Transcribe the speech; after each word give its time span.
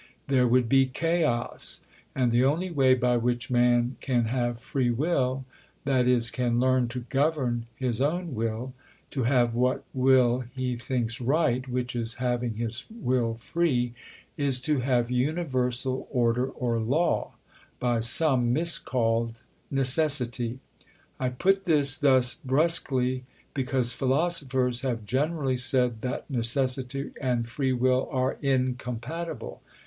There 0.29 0.47
would 0.47 0.67
be 0.67 0.87
chaos. 0.87 1.81
And 2.15 2.31
the 2.31 2.43
only 2.43 2.71
way 2.71 2.95
by 2.95 3.17
which 3.17 3.51
man 3.51 3.97
can 4.01 4.25
have 4.25 4.59
Free 4.59 4.89
Will, 4.89 5.45
i.e. 5.85 6.21
can 6.33 6.59
learn 6.59 6.87
to 6.87 7.01
govern 7.09 7.67
his 7.75 8.01
own 8.01 8.33
will, 8.33 8.73
to 9.11 9.25
have 9.25 9.53
what 9.53 9.83
will 9.93 10.39
he 10.55 10.75
thinks 10.75 11.21
right 11.21 11.67
(which 11.67 11.95
is 11.95 12.15
having 12.15 12.55
his 12.55 12.87
will 12.89 13.35
free), 13.35 13.93
is 14.37 14.59
to 14.61 14.79
have 14.79 15.11
universal 15.11 16.07
Order 16.09 16.47
or 16.47 16.79
Law 16.79 17.33
(by 17.79 17.99
some 17.99 18.51
miscalled 18.51 19.43
Necessity). 19.69 20.57
I 21.19 21.29
put 21.29 21.65
this 21.65 21.95
thus 21.95 22.33
brusquely 22.33 23.25
because 23.53 23.93
philosophers 23.93 24.81
have 24.81 25.05
generally 25.05 25.57
said 25.57 26.01
that 26.01 26.27
Necessity 26.27 27.11
and 27.21 27.47
Free 27.47 27.73
Will 27.73 28.09
are 28.11 28.39
incompatible. 28.41 29.61